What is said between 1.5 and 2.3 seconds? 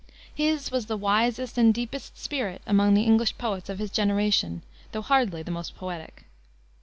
and deepest